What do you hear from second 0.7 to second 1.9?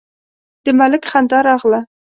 ملک خندا راغله: